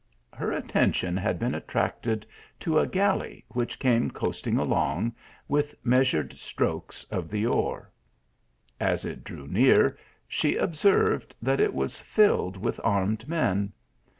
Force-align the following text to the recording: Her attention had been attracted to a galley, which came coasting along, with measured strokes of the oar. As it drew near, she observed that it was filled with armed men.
Her 0.33 0.51
attention 0.51 1.15
had 1.15 1.37
been 1.37 1.53
attracted 1.53 2.25
to 2.61 2.79
a 2.79 2.87
galley, 2.87 3.45
which 3.49 3.77
came 3.77 4.09
coasting 4.09 4.57
along, 4.57 5.13
with 5.47 5.75
measured 5.83 6.33
strokes 6.33 7.03
of 7.11 7.29
the 7.29 7.45
oar. 7.45 7.91
As 8.79 9.05
it 9.05 9.23
drew 9.23 9.47
near, 9.47 9.99
she 10.27 10.55
observed 10.55 11.35
that 11.39 11.61
it 11.61 11.75
was 11.75 11.99
filled 12.01 12.57
with 12.57 12.79
armed 12.83 13.27
men. 13.29 13.73